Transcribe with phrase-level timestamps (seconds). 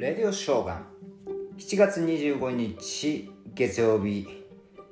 [0.00, 0.86] レディオショーガン。
[1.58, 4.28] 7月25日月曜日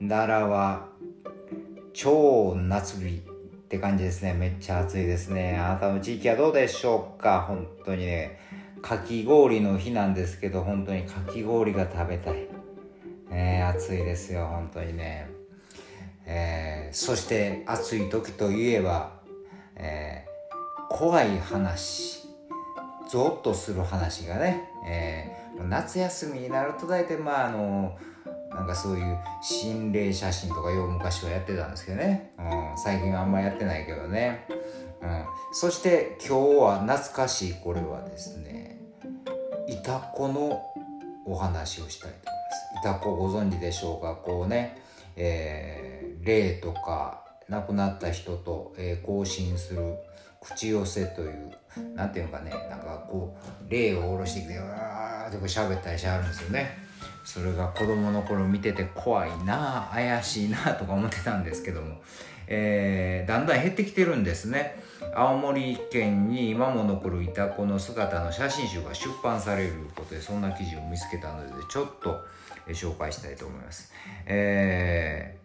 [0.00, 0.88] 奈良は
[1.92, 3.20] 超夏日っ
[3.68, 4.34] て感じですね。
[4.34, 5.56] めっちゃ暑いですね。
[5.56, 7.44] あなたの地域はどうでしょうか？
[7.46, 8.40] 本当にね
[8.82, 12.48] かき氷の日なんですけど本当にかき氷が食べたい、
[13.30, 15.30] ね、暑いですよ本当にね、
[16.26, 19.12] えー、そして暑い時といえば、
[19.76, 22.17] えー、怖い話。
[23.10, 27.96] ゾッとする話がね、えー、夏休みになると大体まああの
[28.50, 34.46] なんかそういう心霊写真とかよう昔はやってたんですけどね、うん、最近はあんまやってないけどね、
[35.02, 38.80] うん、そして今日は懐かしいこれはですね
[39.68, 40.62] いたこの
[41.26, 42.80] お話をしたいと思います。
[42.80, 44.14] いたこご存知でしょうか？
[44.14, 44.80] こうね、
[45.16, 49.96] えー、霊とか亡くなった人と、えー、交信する
[50.40, 51.52] 口寄せという
[51.94, 53.36] 何ていうのかねなんかこ
[53.68, 56.88] う霊を下ろしてきてわーってこう喋ったりしはるんですよね。
[57.24, 61.96] それが子供の頃見てて怖いな怪しいなとか思ってたんですけども、
[62.46, 64.82] えー、だんだん減ってきてるんですね。
[65.14, 72.18] 青森県に今も残るイタコの姿の写真集が出版されることでそんな記事を見つけたのでちょっと
[72.68, 73.92] 紹介したいと思います。
[74.24, 75.36] え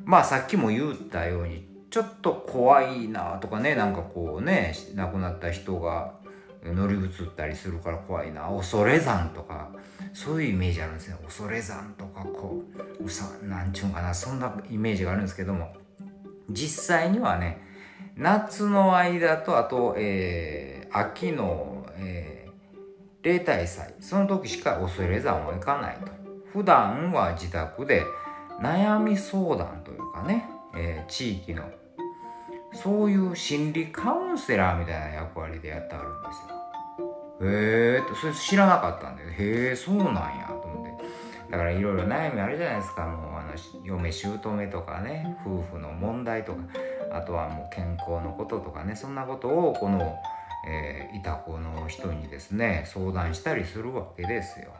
[0.00, 6.14] ー、まあさっきも言ったようにちょっと怖いなとかねなんかこうね亡くなった人が
[6.64, 9.68] 乗り移ったりするから怖いな恐山とか
[10.14, 11.16] そういうイメージあるんですね。
[11.22, 12.62] 恐山とかこ
[12.98, 15.74] ううさなんちゅうんかなそんなイメージがあるんですけども
[16.48, 17.60] 実際にはね
[18.16, 26.10] 夏の間とあと、えー、秋の、えー、例大祭その時しか恐山は行かないと。
[26.54, 28.02] 普段は自宅で
[28.62, 31.64] 悩み相談というかね、えー、地域の
[32.72, 36.62] そういう心理カウンセラーみたいな役割でやってあるんですよ。
[37.44, 41.04] へえそれ知らなかったんでへえそうなんやと思って。
[41.50, 43.06] だからいろいろ悩みあるじゃないですか。
[43.06, 43.52] もうあの
[43.84, 46.58] 嫁姑とかね夫婦の問題とか。
[47.12, 48.96] あとはもう健康のこととかね。
[48.96, 50.16] そんなことをこの、
[50.66, 54.72] えー、いた子の人にですね相談したりするわけですよ。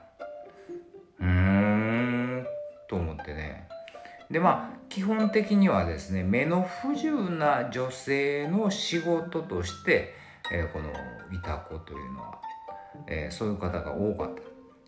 [4.32, 10.14] でまあ基本的にはですね目の不自由な女性の仕事として、
[10.50, 10.88] えー、この
[11.32, 12.40] いた子というのは、
[13.06, 14.42] えー、そういう方が多かった。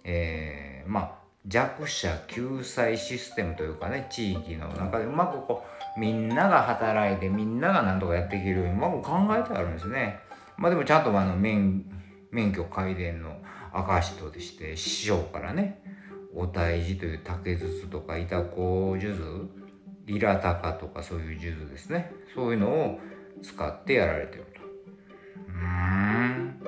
[0.05, 1.13] えー、まあ
[1.47, 5.63] 弱者救済システムというかね地域の中でうまくこ
[5.97, 10.21] うみんなが働いてみんなが何とかやっていけるようにうまく考えてあるんですね。
[10.57, 11.85] まあでもちゃんとあの免
[12.31, 13.37] 免許改伝の
[13.73, 15.83] 証として師匠からね
[16.35, 19.49] お胎児という竹筒とか板子数珠
[20.07, 22.13] リラタカとかそういう数珠ですね。
[22.35, 22.99] そういうのを
[23.43, 24.61] 使ってやられてると。
[25.49, 26.61] うん。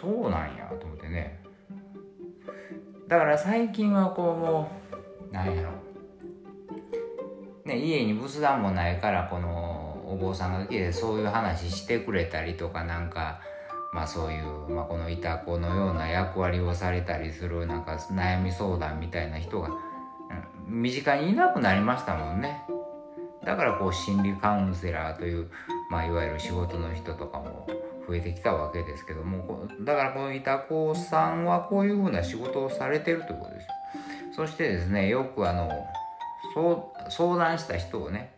[0.00, 1.42] そうなんやと思ってね。
[3.08, 4.70] だから最近はこうも
[5.30, 5.70] うなんやろ。
[7.64, 13.40] ね家に仏壇もないからこのお坊さんが来てそういう話してくれたりとかなんか
[13.92, 22.62] まあそういう、まあ、このいた子のような役割をされたりするなんか悩み相談みたいな人が、うん、身近にいなくなりましたもんね。
[23.44, 25.50] だからこう心理カウンセラーという、
[25.90, 27.66] まあ、いわゆる仕事の人とかも
[28.06, 33.66] 増えてきたわけですけどもだからこのいた子さんはこういうふうな仕事をされてるということです
[34.36, 35.70] そしてですねよくあの
[37.10, 38.34] 相談した人をね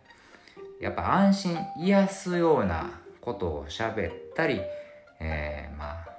[0.80, 4.60] やっぱ安心癒すようなことを喋ったり
[5.20, 6.10] えー、まあ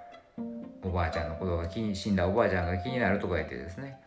[0.83, 3.99] おばあちゃんのことが気に死んだおばあちゃんが気になるとか言ってですね。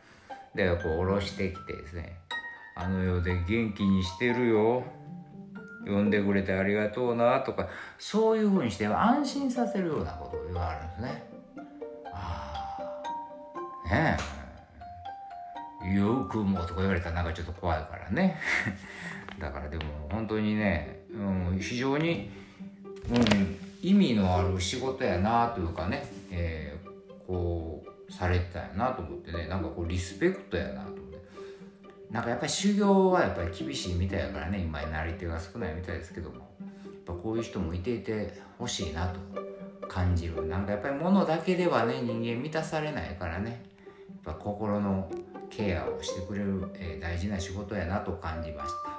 [0.54, 2.16] でこう下ろしてきてですね
[2.76, 4.84] 「あの世で元気にしてるよ」
[5.86, 7.68] 呼んでくれてありがとうなとか
[7.98, 11.24] そういうふうにして安心させるようなことを言われるんですね。
[12.12, 12.78] あ
[13.86, 14.16] あね
[15.82, 15.94] え。
[15.94, 18.38] よくもとか言われたらなんかちょっと怖いからね。
[19.38, 22.30] だからでも本当にね、うん、非常に、
[23.10, 31.18] うん、意味のある仕事やなというかね、えー、こうされてたんやなと思ってねなんかこうリスペクトやなと思って。
[32.10, 36.36] なんかやっぱり修行はやっぱり厳しいみたいやからね今なり手が少ないみたいですけども。
[37.06, 39.20] やっぱこういう人もいていてほしいなと
[39.86, 40.46] 感じる。
[40.46, 43.62] なんかやっぱり物だけではね人間満たされないからね。
[44.24, 45.10] やっぱ心の
[45.50, 48.93] ケアをしてくれる、えー、大事な仕事やなと感じました。